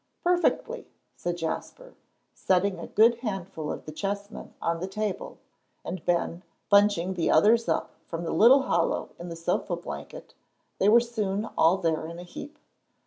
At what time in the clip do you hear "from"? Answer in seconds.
8.07-8.23